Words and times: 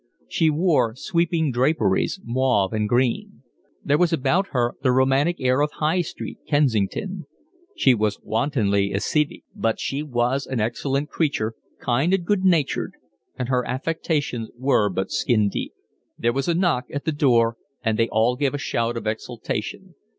She 0.27 0.49
wore 0.49 0.95
sweeping 0.95 1.51
draperies, 1.51 2.19
mauve 2.23 2.73
and 2.73 2.89
green. 2.89 3.43
There 3.85 3.99
was 3.99 4.11
about 4.11 4.47
her 4.47 4.73
the 4.81 4.91
romantic 4.91 5.39
air 5.39 5.61
of 5.61 5.73
High 5.73 6.01
Street, 6.01 6.39
Kensington. 6.47 7.27
She 7.77 7.93
was 7.93 8.19
wantonly 8.23 8.93
aesthetic; 8.95 9.43
but 9.53 9.79
she 9.79 10.01
was 10.01 10.47
an 10.47 10.59
excellent 10.59 11.09
creature, 11.09 11.53
kind 11.79 12.15
and 12.15 12.25
good 12.25 12.43
natured; 12.43 12.93
and 13.37 13.49
her 13.49 13.63
affectations 13.67 14.49
were 14.57 14.89
but 14.89 15.11
skin 15.11 15.49
deep. 15.49 15.73
There 16.17 16.33
was 16.33 16.47
a 16.47 16.55
knock 16.55 16.85
at 16.91 17.05
the 17.05 17.11
door, 17.11 17.57
and 17.83 17.99
they 17.99 18.07
all 18.09 18.35
gave 18.35 18.55
a 18.55 18.57
shout 18.57 18.97
of 18.97 19.05
exultation. 19.05 19.93